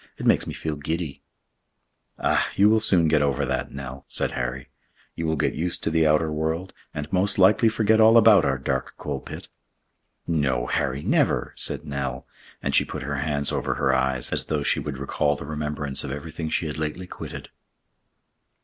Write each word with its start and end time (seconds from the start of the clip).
"It 0.17 0.25
makes 0.25 0.47
me 0.47 0.53
feel 0.55 0.77
giddy." 0.77 1.21
"Ah! 2.17 2.49
you 2.55 2.71
will 2.71 2.79
soon 2.79 3.07
get 3.07 3.21
over 3.21 3.45
that, 3.45 3.71
Nell," 3.71 4.03
said 4.07 4.31
Harry. 4.31 4.69
"You 5.13 5.27
will 5.27 5.35
get 5.35 5.53
used 5.53 5.83
to 5.83 5.91
the 5.91 6.07
outer 6.07 6.31
world, 6.31 6.73
and 6.91 7.13
most 7.13 7.37
likely 7.37 7.69
forget 7.69 8.01
all 8.01 8.17
about 8.17 8.43
our 8.43 8.57
dark 8.57 8.95
coal 8.97 9.19
pit." 9.19 9.47
"No, 10.25 10.65
Harry, 10.65 11.03
never!" 11.03 11.53
said 11.55 11.85
Nell, 11.85 12.25
and 12.63 12.73
she 12.73 12.83
put 12.83 13.03
her 13.03 13.17
hand 13.17 13.51
over 13.53 13.75
her 13.75 13.93
eyes, 13.93 14.31
as 14.31 14.45
though 14.45 14.63
she 14.63 14.79
would 14.79 14.97
recall 14.97 15.35
the 15.35 15.45
remembrance 15.45 16.03
of 16.03 16.11
everything 16.11 16.49
she 16.49 16.65
had 16.65 16.79
lately 16.79 17.05
quitted. 17.05 17.49